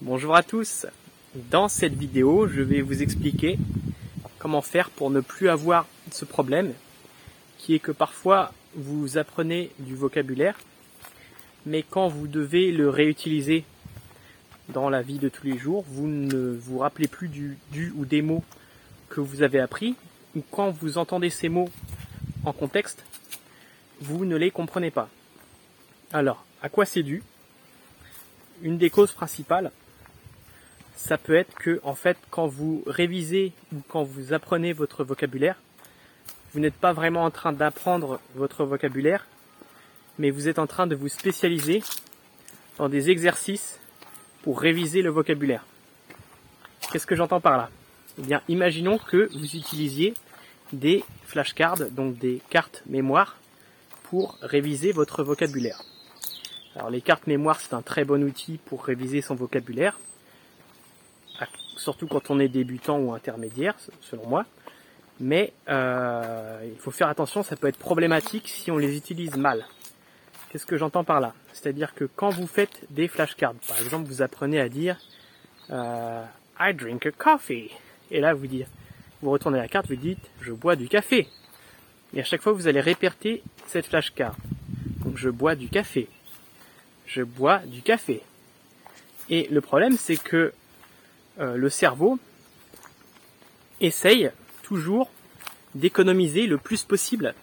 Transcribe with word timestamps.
Bonjour 0.00 0.36
à 0.36 0.44
tous. 0.44 0.86
Dans 1.34 1.66
cette 1.66 1.94
vidéo, 1.94 2.46
je 2.46 2.62
vais 2.62 2.82
vous 2.82 3.02
expliquer 3.02 3.58
comment 4.38 4.62
faire 4.62 4.90
pour 4.90 5.10
ne 5.10 5.18
plus 5.18 5.48
avoir 5.48 5.88
ce 6.12 6.24
problème 6.24 6.72
qui 7.58 7.74
est 7.74 7.80
que 7.80 7.90
parfois 7.90 8.52
vous 8.76 9.18
apprenez 9.18 9.72
du 9.80 9.96
vocabulaire 9.96 10.56
mais 11.66 11.82
quand 11.82 12.06
vous 12.06 12.28
devez 12.28 12.70
le 12.70 12.88
réutiliser 12.88 13.64
dans 14.68 14.88
la 14.88 15.02
vie 15.02 15.18
de 15.18 15.28
tous 15.28 15.44
les 15.44 15.58
jours, 15.58 15.84
vous 15.88 16.06
ne 16.06 16.56
vous 16.56 16.78
rappelez 16.78 17.08
plus 17.08 17.26
du, 17.26 17.58
ou 17.96 18.04
des 18.04 18.22
mots 18.22 18.44
que 19.08 19.20
vous 19.20 19.42
avez 19.42 19.58
appris 19.58 19.96
ou 20.36 20.44
quand 20.48 20.70
vous 20.70 20.98
entendez 20.98 21.28
ces 21.28 21.48
mots 21.48 21.70
en 22.44 22.52
contexte, 22.52 23.04
vous 24.00 24.24
ne 24.24 24.36
les 24.36 24.52
comprenez 24.52 24.92
pas. 24.92 25.08
Alors, 26.12 26.44
à 26.62 26.68
quoi 26.68 26.84
c'est 26.84 27.02
dû? 27.02 27.24
Une 28.62 28.78
des 28.78 28.90
causes 28.90 29.12
principales, 29.12 29.72
ça 30.98 31.16
peut 31.16 31.36
être 31.36 31.54
que, 31.54 31.80
en 31.84 31.94
fait, 31.94 32.18
quand 32.30 32.48
vous 32.48 32.82
révisez 32.86 33.52
ou 33.72 33.76
quand 33.88 34.02
vous 34.02 34.32
apprenez 34.32 34.72
votre 34.72 35.04
vocabulaire, 35.04 35.54
vous 36.52 36.60
n'êtes 36.60 36.74
pas 36.74 36.92
vraiment 36.92 37.24
en 37.24 37.30
train 37.30 37.52
d'apprendre 37.52 38.20
votre 38.34 38.64
vocabulaire, 38.64 39.24
mais 40.18 40.30
vous 40.30 40.48
êtes 40.48 40.58
en 40.58 40.66
train 40.66 40.88
de 40.88 40.96
vous 40.96 41.08
spécialiser 41.08 41.84
dans 42.78 42.88
des 42.88 43.10
exercices 43.10 43.78
pour 44.42 44.60
réviser 44.60 45.00
le 45.02 45.10
vocabulaire. 45.10 45.64
Qu'est-ce 46.90 47.06
que 47.06 47.14
j'entends 47.14 47.40
par 47.40 47.56
là? 47.56 47.70
Eh 48.18 48.22
bien, 48.22 48.42
imaginons 48.48 48.98
que 48.98 49.30
vous 49.38 49.54
utilisiez 49.54 50.14
des 50.72 51.04
flashcards, 51.22 51.90
donc 51.92 52.18
des 52.18 52.42
cartes 52.50 52.82
mémoire, 52.86 53.36
pour 54.02 54.36
réviser 54.42 54.90
votre 54.90 55.22
vocabulaire. 55.22 55.80
Alors 56.74 56.90
les 56.90 57.02
cartes 57.02 57.28
mémoire, 57.28 57.60
c'est 57.60 57.74
un 57.74 57.82
très 57.82 58.04
bon 58.04 58.24
outil 58.24 58.58
pour 58.66 58.84
réviser 58.84 59.20
son 59.20 59.36
vocabulaire, 59.36 59.98
surtout 61.78 62.06
quand 62.06 62.30
on 62.30 62.38
est 62.38 62.48
débutant 62.48 62.98
ou 62.98 63.14
intermédiaire, 63.14 63.74
selon 64.00 64.26
moi. 64.26 64.44
Mais 65.20 65.52
euh, 65.68 66.60
il 66.64 66.78
faut 66.78 66.90
faire 66.90 67.08
attention, 67.08 67.42
ça 67.42 67.56
peut 67.56 67.66
être 67.66 67.78
problématique 67.78 68.48
si 68.48 68.70
on 68.70 68.76
les 68.76 68.96
utilise 68.96 69.36
mal. 69.36 69.66
Qu'est-ce 70.50 70.66
que 70.66 70.76
j'entends 70.76 71.04
par 71.04 71.20
là? 71.20 71.34
C'est-à-dire 71.52 71.94
que 71.94 72.04
quand 72.04 72.30
vous 72.30 72.46
faites 72.46 72.86
des 72.90 73.08
flashcards, 73.08 73.54
par 73.66 73.78
exemple, 73.80 74.08
vous 74.08 74.22
apprenez 74.22 74.60
à 74.60 74.68
dire 74.68 74.98
euh, 75.70 76.24
I 76.58 76.74
drink 76.74 77.06
a 77.06 77.10
coffee. 77.10 77.70
Et 78.10 78.20
là, 78.20 78.32
vous 78.34 78.46
dites, 78.46 78.68
vous 79.20 79.30
retournez 79.30 79.58
la 79.58 79.68
carte, 79.68 79.88
vous 79.88 79.96
dites 79.96 80.18
je 80.40 80.52
bois 80.52 80.76
du 80.76 80.88
café. 80.88 81.28
Et 82.14 82.20
à 82.20 82.24
chaque 82.24 82.40
fois, 82.40 82.52
vous 82.52 82.68
allez 82.68 82.80
répéter 82.80 83.42
cette 83.66 83.86
flashcard. 83.86 84.36
Donc 85.04 85.18
je 85.18 85.28
bois 85.28 85.54
du 85.54 85.68
café. 85.68 86.08
Je 87.06 87.22
bois 87.22 87.58
du 87.58 87.82
café. 87.82 88.22
Et 89.28 89.48
le 89.50 89.60
problème, 89.60 89.96
c'est 89.98 90.16
que 90.16 90.54
euh, 91.40 91.56
le 91.56 91.70
cerveau 91.70 92.18
essaye 93.80 94.30
toujours 94.62 95.10
d'économiser 95.74 96.46
le 96.46 96.58
plus 96.58 96.84
possible 96.84 97.34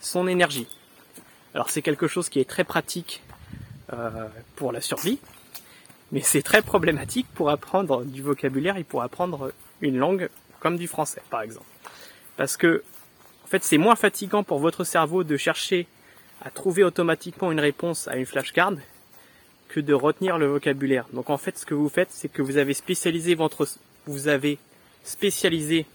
son 0.00 0.26
énergie. 0.28 0.68
Alors 1.54 1.70
c'est 1.70 1.82
quelque 1.82 2.06
chose 2.06 2.28
qui 2.28 2.40
est 2.40 2.48
très 2.48 2.64
pratique 2.64 3.22
euh, 3.92 4.28
pour 4.56 4.72
la 4.72 4.80
survie, 4.80 5.18
mais 6.12 6.20
c'est 6.20 6.42
très 6.42 6.62
problématique 6.62 7.26
pour 7.34 7.50
apprendre 7.50 8.04
du 8.04 8.22
vocabulaire 8.22 8.76
et 8.76 8.84
pour 8.84 9.02
apprendre 9.02 9.52
une 9.80 9.98
langue 9.98 10.30
comme 10.60 10.76
du 10.76 10.88
français 10.88 11.22
par 11.30 11.42
exemple. 11.42 11.66
Parce 12.36 12.56
que 12.56 12.82
en 13.44 13.48
fait 13.48 13.64
c'est 13.64 13.78
moins 13.78 13.96
fatigant 13.96 14.42
pour 14.42 14.58
votre 14.58 14.84
cerveau 14.84 15.24
de 15.24 15.36
chercher 15.36 15.86
à 16.42 16.50
trouver 16.50 16.84
automatiquement 16.84 17.50
une 17.52 17.60
réponse 17.60 18.08
à 18.08 18.16
une 18.16 18.26
flashcard 18.26 18.74
que 19.68 19.80
de 19.80 19.94
retenir 19.94 20.38
le 20.38 20.46
vocabulaire. 20.46 21.06
Donc 21.12 21.30
en 21.30 21.38
fait 21.38 21.58
ce 21.58 21.66
que 21.66 21.74
vous 21.74 21.88
faites 21.88 22.10
c'est 22.10 22.28
que 22.28 22.42
vous 22.42 22.56
avez 22.56 22.74
spécialisé 22.74 23.34
votre 23.34 23.68
vous 24.06 24.28
avez 24.28 24.58
spécialisé 25.04 25.86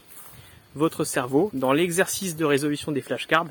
votre 0.76 1.04
cerveau 1.04 1.50
dans 1.54 1.74
l'exercice 1.74 2.36
de 2.36 2.46
résolution 2.46 2.92
des 2.92 3.02
flashcards 3.02 3.48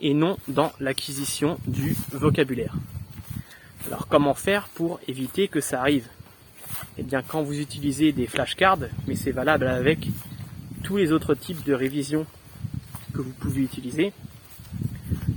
et 0.00 0.14
non 0.14 0.36
dans 0.48 0.72
l'acquisition 0.80 1.58
du 1.66 1.96
vocabulaire. 2.12 2.74
Alors 3.86 4.08
comment 4.08 4.34
faire 4.34 4.68
pour 4.68 5.00
éviter 5.08 5.48
que 5.48 5.60
ça 5.60 5.80
arrive? 5.80 6.06
Eh 6.96 7.02
bien 7.02 7.22
quand 7.22 7.42
vous 7.42 7.58
utilisez 7.58 8.12
des 8.12 8.26
flashcards, 8.26 8.88
mais 9.06 9.14
c'est 9.14 9.32
valable 9.32 9.66
avec 9.66 10.08
tous 10.84 10.96
les 10.96 11.12
autres 11.12 11.34
types 11.34 11.64
de 11.64 11.74
révision 11.74 12.26
que 13.12 13.20
vous 13.20 13.32
pouvez 13.32 13.62
utiliser, 13.62 14.12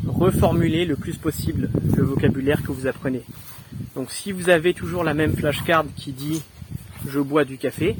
reformulez 0.07 0.85
le 0.85 0.95
plus 0.95 1.17
possible 1.17 1.69
le 1.95 2.03
vocabulaire 2.03 2.61
que 2.61 2.71
vous 2.71 2.87
apprenez. 2.87 3.23
Donc 3.95 4.09
si 4.11 4.31
vous 4.31 4.49
avez 4.49 4.73
toujours 4.73 5.03
la 5.03 5.13
même 5.13 5.35
flashcard 5.35 5.85
qui 5.97 6.13
dit 6.13 6.41
je 7.07 7.19
bois 7.19 7.43
du 7.43 7.57
café, 7.57 7.97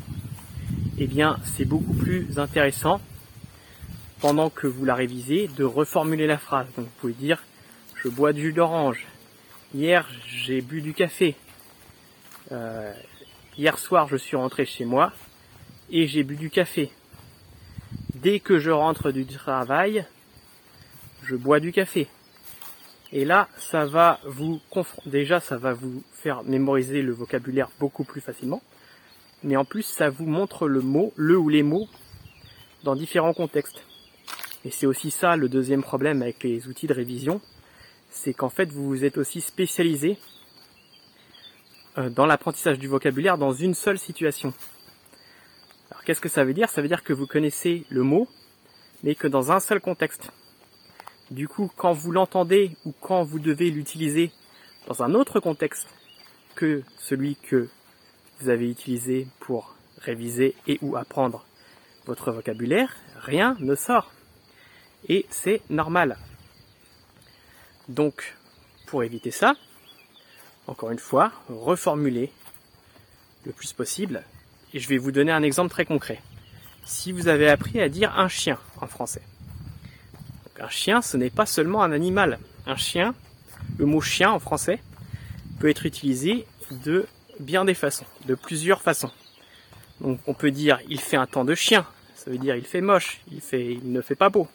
eh 0.97 1.07
bien 1.07 1.37
c'est 1.43 1.65
beaucoup 1.65 1.93
plus 1.93 2.39
intéressant 2.39 3.01
pendant 4.21 4.49
que 4.49 4.67
vous 4.67 4.85
la 4.85 4.95
révisez, 4.95 5.49
de 5.57 5.63
reformuler 5.63 6.27
la 6.27 6.37
phrase. 6.37 6.67
Donc 6.77 6.85
vous 6.85 6.91
pouvez 6.99 7.13
dire 7.13 7.43
je 7.95 8.07
bois 8.07 8.31
du 8.31 8.41
jus 8.41 8.53
d'orange. 8.53 9.05
Hier 9.75 10.07
j'ai 10.27 10.61
bu 10.61 10.81
du 10.81 10.93
café. 10.93 11.35
Euh, 12.53 12.93
hier 13.57 13.77
soir 13.77 14.07
je 14.07 14.15
suis 14.15 14.37
rentré 14.37 14.65
chez 14.65 14.85
moi 14.85 15.11
et 15.89 16.07
j'ai 16.07 16.23
bu 16.23 16.37
du 16.37 16.49
café. 16.49 16.89
Dès 18.15 18.39
que 18.39 18.59
je 18.59 18.71
rentre 18.71 19.11
du 19.11 19.25
travail, 19.25 20.05
je 21.23 21.35
bois 21.35 21.59
du 21.59 21.73
café. 21.73 22.07
Et 23.13 23.25
là, 23.25 23.49
ça 23.57 23.85
va 23.85 24.19
vous 24.25 24.61
déjà 25.05 25.39
ça 25.39 25.57
va 25.57 25.73
vous 25.73 26.03
faire 26.13 26.43
mémoriser 26.43 27.01
le 27.01 27.11
vocabulaire 27.11 27.69
beaucoup 27.79 28.03
plus 28.03 28.21
facilement. 28.21 28.61
Mais 29.43 29.57
en 29.57 29.65
plus, 29.65 29.83
ça 29.83 30.09
vous 30.09 30.25
montre 30.25 30.67
le 30.67 30.81
mot, 30.81 31.13
le 31.15 31.37
ou 31.37 31.49
les 31.49 31.63
mots 31.63 31.87
dans 32.83 32.95
différents 32.95 33.33
contextes. 33.33 33.83
Et 34.63 34.71
c'est 34.71 34.85
aussi 34.85 35.11
ça 35.11 35.35
le 35.35 35.49
deuxième 35.49 35.81
problème 35.81 36.21
avec 36.21 36.43
les 36.43 36.67
outils 36.67 36.87
de 36.87 36.93
révision, 36.93 37.41
c'est 38.09 38.33
qu'en 38.33 38.49
fait 38.49 38.71
vous 38.71 38.87
vous 38.87 39.03
êtes 39.03 39.17
aussi 39.17 39.41
spécialisé 39.41 40.17
euh, 41.97 42.09
dans 42.09 42.25
l'apprentissage 42.25 42.77
du 42.77 42.87
vocabulaire 42.87 43.37
dans 43.37 43.53
une 43.53 43.73
seule 43.73 43.97
situation. 43.97 44.53
Alors 45.89 46.03
qu'est-ce 46.03 46.21
que 46.21 46.29
ça 46.29 46.43
veut 46.43 46.53
dire? 46.53 46.69
Ça 46.69 46.81
veut 46.81 46.87
dire 46.87 47.03
que 47.03 47.13
vous 47.13 47.27
connaissez 47.27 47.85
le 47.89 48.03
mot, 48.03 48.27
mais 49.03 49.15
que 49.15 49.27
dans 49.27 49.51
un 49.51 49.59
seul 49.59 49.81
contexte. 49.81 50.31
Du 51.31 51.47
coup, 51.47 51.71
quand 51.75 51.93
vous 51.93 52.11
l'entendez 52.11 52.75
ou 52.85 52.93
quand 52.99 53.23
vous 53.23 53.39
devez 53.39 53.71
l'utiliser 53.71 54.31
dans 54.87 55.01
un 55.01 55.13
autre 55.15 55.39
contexte 55.39 55.87
que 56.55 56.83
celui 56.99 57.37
que 57.37 57.69
vous 58.39 58.49
avez 58.49 58.69
utilisé 58.69 59.27
pour 59.39 59.75
réviser 59.99 60.55
et 60.67 60.77
ou 60.81 60.97
apprendre 60.97 61.45
votre 62.05 62.31
vocabulaire, 62.31 62.95
rien 63.15 63.55
ne 63.59 63.75
sort 63.75 64.11
et 65.07 65.25
c'est 65.29 65.61
normal. 65.69 66.17
Donc, 67.87 68.35
pour 68.87 69.03
éviter 69.03 69.31
ça, 69.31 69.55
encore 70.67 70.91
une 70.91 70.99
fois, 70.99 71.31
reformuler 71.49 72.31
le 73.45 73.51
plus 73.51 73.73
possible. 73.73 74.23
Et 74.73 74.79
je 74.79 74.87
vais 74.87 74.97
vous 74.97 75.11
donner 75.11 75.31
un 75.31 75.43
exemple 75.43 75.71
très 75.71 75.85
concret. 75.85 76.21
Si 76.85 77.11
vous 77.11 77.27
avez 77.27 77.49
appris 77.49 77.81
à 77.81 77.89
dire 77.89 78.17
un 78.17 78.27
chien 78.27 78.57
en 78.79 78.87
français. 78.87 79.21
Chien, 80.71 81.01
ce 81.01 81.17
n'est 81.17 81.29
pas 81.29 81.45
seulement 81.45 81.83
un 81.83 81.91
animal. 81.91 82.39
Un 82.65 82.75
chien, 82.75 83.13
le 83.77 83.85
mot 83.85 84.01
chien 84.01 84.31
en 84.31 84.39
français, 84.39 84.79
peut 85.59 85.69
être 85.69 85.85
utilisé 85.85 86.47
de 86.71 87.05
bien 87.39 87.65
des 87.65 87.73
façons, 87.73 88.05
de 88.25 88.35
plusieurs 88.35 88.81
façons. 88.81 89.11
Donc 89.99 90.19
on 90.25 90.33
peut 90.33 90.51
dire 90.51 90.79
il 90.89 90.99
fait 90.99 91.17
un 91.17 91.27
temps 91.27 91.45
de 91.45 91.53
chien, 91.53 91.85
ça 92.15 92.31
veut 92.31 92.37
dire 92.37 92.55
il 92.55 92.65
fait 92.65 92.81
moche, 92.81 93.21
il 93.31 93.91
ne 93.91 94.01
fait 94.01 94.15
pas 94.15 94.29
beau. 94.29 94.47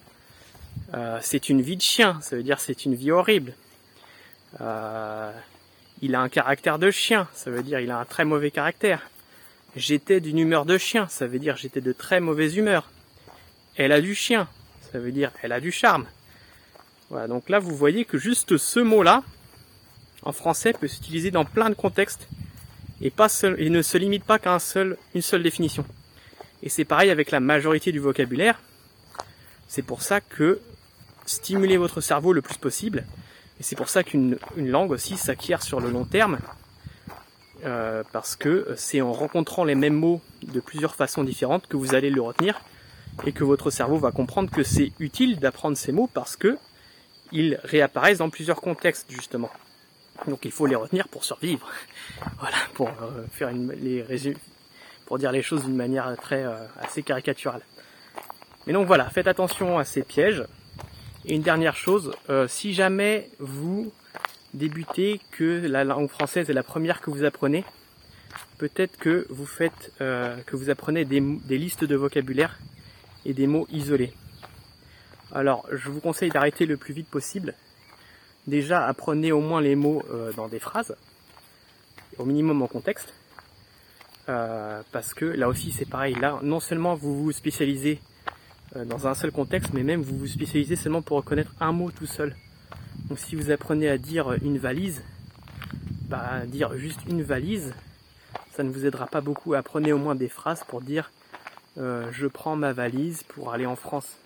Euh, 0.94 1.18
c'est 1.22 1.48
une 1.48 1.62
vie 1.62 1.76
de 1.76 1.82
chien, 1.82 2.18
ça 2.20 2.36
veut 2.36 2.42
dire 2.42 2.60
c'est 2.60 2.84
une 2.84 2.94
vie 2.94 3.10
horrible. 3.10 3.54
Euh, 4.60 5.32
il 6.02 6.14
a 6.14 6.20
un 6.20 6.28
caractère 6.28 6.78
de 6.78 6.90
chien, 6.90 7.28
ça 7.32 7.50
veut 7.50 7.62
dire 7.62 7.80
il 7.80 7.90
a 7.90 7.98
un 7.98 8.04
très 8.04 8.24
mauvais 8.24 8.50
caractère. 8.50 9.02
J'étais 9.76 10.20
d'une 10.20 10.38
humeur 10.38 10.64
de 10.64 10.78
chien, 10.78 11.06
ça 11.08 11.26
veut 11.26 11.38
dire 11.38 11.56
j'étais 11.56 11.80
de 11.80 11.92
très 11.92 12.20
mauvaise 12.20 12.56
humeur. 12.56 12.90
Elle 13.76 13.92
a 13.92 14.00
du 14.00 14.14
chien, 14.14 14.48
ça 14.96 15.02
veut 15.02 15.12
dire 15.12 15.30
elle 15.42 15.52
a 15.52 15.60
du 15.60 15.72
charme. 15.72 16.06
Voilà, 17.10 17.28
donc 17.28 17.50
là 17.50 17.58
vous 17.58 17.76
voyez 17.76 18.06
que 18.06 18.16
juste 18.16 18.56
ce 18.56 18.80
mot-là, 18.80 19.22
en 20.22 20.32
français, 20.32 20.72
peut 20.72 20.88
s'utiliser 20.88 21.30
dans 21.30 21.44
plein 21.44 21.68
de 21.68 21.74
contextes 21.74 22.28
et, 23.02 23.10
pas 23.10 23.28
seul, 23.28 23.60
et 23.60 23.68
ne 23.68 23.82
se 23.82 23.98
limite 23.98 24.24
pas 24.24 24.38
qu'à 24.38 24.54
un 24.54 24.58
seul, 24.58 24.96
une 25.14 25.20
seule 25.20 25.42
définition. 25.42 25.84
Et 26.62 26.70
c'est 26.70 26.86
pareil 26.86 27.10
avec 27.10 27.30
la 27.30 27.40
majorité 27.40 27.92
du 27.92 27.98
vocabulaire. 27.98 28.58
C'est 29.68 29.82
pour 29.82 30.00
ça 30.00 30.22
que 30.22 30.60
stimuler 31.26 31.76
votre 31.76 32.00
cerveau 32.00 32.32
le 32.32 32.40
plus 32.40 32.56
possible. 32.56 33.04
Et 33.60 33.64
c'est 33.64 33.76
pour 33.76 33.90
ça 33.90 34.02
qu'une 34.02 34.38
langue 34.56 34.92
aussi 34.92 35.18
s'acquiert 35.18 35.62
sur 35.62 35.78
le 35.78 35.90
long 35.90 36.06
terme. 36.06 36.38
Euh, 37.66 38.02
parce 38.12 38.34
que 38.34 38.66
c'est 38.78 39.02
en 39.02 39.12
rencontrant 39.12 39.64
les 39.64 39.74
mêmes 39.74 39.94
mots 39.94 40.22
de 40.42 40.60
plusieurs 40.60 40.94
façons 40.94 41.22
différentes 41.22 41.66
que 41.66 41.76
vous 41.76 41.94
allez 41.94 42.08
le 42.08 42.22
retenir 42.22 42.62
et 43.24 43.32
que 43.32 43.44
votre 43.44 43.70
cerveau 43.70 43.98
va 43.98 44.12
comprendre 44.12 44.50
que 44.50 44.62
c'est 44.62 44.92
utile 44.98 45.38
d'apprendre 45.38 45.76
ces 45.76 45.92
mots 45.92 46.10
parce 46.12 46.36
que 46.36 46.58
ils 47.32 47.58
réapparaissent 47.64 48.18
dans 48.18 48.30
plusieurs 48.30 48.60
contextes 48.60 49.10
justement. 49.10 49.50
Donc 50.26 50.44
il 50.44 50.52
faut 50.52 50.66
les 50.66 50.76
retenir 50.76 51.08
pour 51.08 51.24
survivre. 51.24 51.68
Voilà, 52.38 52.56
pour 52.74 52.88
euh, 52.88 53.24
faire 53.30 53.50
les 53.52 54.04
pour 55.06 55.18
dire 55.18 55.32
les 55.32 55.42
choses 55.42 55.64
d'une 55.64 55.76
manière 55.76 56.16
très 56.20 56.44
euh, 56.44 56.56
assez 56.80 57.02
caricaturale. 57.02 57.60
Mais 58.66 58.72
donc 58.72 58.86
voilà, 58.86 59.08
faites 59.10 59.26
attention 59.26 59.78
à 59.78 59.84
ces 59.84 60.02
pièges. 60.02 60.44
Et 61.24 61.34
une 61.34 61.42
dernière 61.42 61.76
chose, 61.76 62.12
euh, 62.30 62.48
si 62.48 62.72
jamais 62.72 63.28
vous 63.38 63.92
débutez 64.54 65.20
que 65.32 65.66
la 65.66 65.84
langue 65.84 66.08
française 66.08 66.48
est 66.48 66.54
la 66.54 66.62
première 66.62 67.00
que 67.00 67.10
vous 67.10 67.24
apprenez, 67.24 67.64
peut-être 68.58 68.96
que 68.96 69.26
vous 69.28 69.46
faites 69.46 69.92
que 69.98 70.56
vous 70.56 70.70
apprenez 70.70 71.04
des 71.04 71.58
listes 71.58 71.84
de 71.84 71.96
vocabulaire 71.96 72.58
et 73.26 73.34
des 73.34 73.46
mots 73.46 73.66
isolés. 73.70 74.12
Alors, 75.32 75.66
je 75.72 75.90
vous 75.90 76.00
conseille 76.00 76.30
d'arrêter 76.30 76.66
le 76.66 76.76
plus 76.76 76.94
vite 76.94 77.08
possible 77.08 77.54
déjà 78.46 78.86
apprenez 78.86 79.32
au 79.32 79.40
moins 79.40 79.60
les 79.60 79.74
mots 79.74 80.02
euh, 80.10 80.32
dans 80.32 80.48
des 80.48 80.58
phrases, 80.58 80.96
au 82.18 82.24
minimum 82.24 82.62
en 82.62 82.66
contexte, 82.66 83.12
euh, 84.28 84.82
parce 84.92 85.14
que 85.14 85.24
là 85.24 85.48
aussi 85.48 85.72
c'est 85.72 85.88
pareil, 85.88 86.14
là 86.14 86.38
non 86.42 86.60
seulement 86.60 86.94
vous 86.94 87.24
vous 87.24 87.32
spécialisez 87.32 88.00
euh, 88.76 88.84
dans 88.84 89.06
un 89.06 89.14
seul 89.14 89.32
contexte, 89.32 89.72
mais 89.72 89.82
même 89.82 90.02
vous 90.02 90.16
vous 90.16 90.26
spécialisez 90.26 90.76
seulement 90.76 91.02
pour 91.02 91.16
reconnaître 91.18 91.54
un 91.60 91.72
mot 91.72 91.90
tout 91.90 92.06
seul. 92.06 92.34
Donc 93.08 93.18
si 93.18 93.36
vous 93.36 93.50
apprenez 93.50 93.88
à 93.88 93.98
dire 93.98 94.32
une 94.42 94.58
valise, 94.58 95.02
bah 96.08 96.46
dire 96.46 96.76
juste 96.76 97.00
une 97.08 97.22
valise, 97.22 97.74
ça 98.52 98.62
ne 98.62 98.70
vous 98.70 98.86
aidera 98.86 99.06
pas 99.06 99.20
beaucoup. 99.20 99.54
Apprenez 99.54 99.92
au 99.92 99.98
moins 99.98 100.14
des 100.14 100.28
phrases 100.28 100.64
pour 100.66 100.80
dire 100.80 101.10
je 101.76 102.26
prends 102.26 102.56
ma 102.56 102.72
valise 102.72 103.22
pour 103.24 103.52
aller 103.52 103.66
en 103.66 103.76
France 103.76 104.16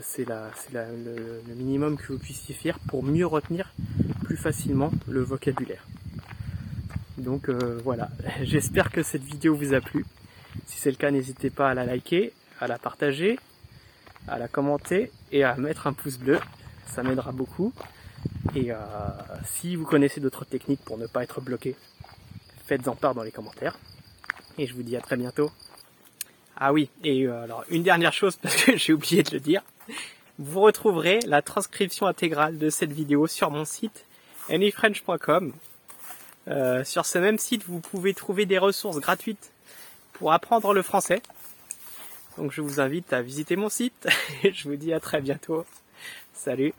c'est 0.00 0.24
le, 0.24 1.54
minimum 1.54 1.96
que 1.96 2.12
vous 2.12 2.18
puissiez 2.18 2.54
faire 2.54 2.78
pour 2.80 3.02
mieux 3.02 3.26
retenir 3.26 3.72
plus 4.24 4.36
facilement 4.36 4.90
le 5.08 5.22
vocabulaire. 5.22 5.84
Donc 7.18 7.48
euh, 7.48 7.80
voilà, 7.84 8.10
j'espère 8.42 8.90
que 8.90 9.02
cette 9.02 9.22
vidéo 9.22 9.54
vous 9.54 9.74
a 9.74 9.80
plu. 9.80 10.04
Si 10.66 10.78
c'est 10.78 10.90
le 10.90 10.96
cas, 10.96 11.10
n'hésitez 11.10 11.50
pas 11.50 11.70
à 11.70 11.74
la 11.74 11.84
liker, 11.84 12.32
à 12.60 12.66
la 12.66 12.78
partager, 12.78 13.38
à 14.28 14.38
la 14.38 14.48
commenter 14.48 15.10
et 15.32 15.44
à 15.44 15.56
mettre 15.56 15.86
un 15.86 15.92
pouce 15.92 16.18
bleu. 16.18 16.38
Ça 16.86 17.02
m'aidera 17.02 17.32
beaucoup. 17.32 17.72
Et 18.54 18.72
euh, 18.72 18.76
si 19.44 19.76
vous 19.76 19.84
connaissez 19.84 20.20
d'autres 20.20 20.44
techniques 20.44 20.84
pour 20.84 20.98
ne 20.98 21.06
pas 21.06 21.22
être 21.22 21.40
bloqué, 21.40 21.76
faites-en 22.66 22.96
part 22.96 23.14
dans 23.14 23.22
les 23.22 23.30
commentaires. 23.30 23.78
Et 24.58 24.66
je 24.66 24.74
vous 24.74 24.82
dis 24.82 24.96
à 24.96 25.00
très 25.00 25.16
bientôt. 25.16 25.50
Ah 26.62 26.74
oui, 26.74 26.90
et 27.02 27.26
euh, 27.26 27.42
alors 27.42 27.64
une 27.70 27.82
dernière 27.82 28.12
chose 28.12 28.36
parce 28.36 28.54
que 28.54 28.76
j'ai 28.76 28.92
oublié 28.92 29.22
de 29.22 29.30
le 29.32 29.40
dire. 29.40 29.62
Vous 30.38 30.60
retrouverez 30.60 31.20
la 31.26 31.40
transcription 31.40 32.06
intégrale 32.06 32.58
de 32.58 32.68
cette 32.68 32.92
vidéo 32.92 33.26
sur 33.26 33.50
mon 33.50 33.64
site 33.64 34.04
anyfrench.com. 34.50 35.54
Euh, 36.48 36.84
sur 36.84 37.06
ce 37.06 37.18
même 37.18 37.38
site, 37.38 37.64
vous 37.66 37.80
pouvez 37.80 38.12
trouver 38.12 38.44
des 38.44 38.58
ressources 38.58 38.98
gratuites 38.98 39.52
pour 40.12 40.32
apprendre 40.32 40.74
le 40.74 40.82
français. 40.82 41.22
Donc 42.36 42.52
je 42.52 42.60
vous 42.60 42.78
invite 42.78 43.12
à 43.14 43.22
visiter 43.22 43.56
mon 43.56 43.70
site. 43.70 44.08
je 44.44 44.68
vous 44.68 44.76
dis 44.76 44.92
à 44.92 45.00
très 45.00 45.22
bientôt. 45.22 45.64
Salut 46.34 46.74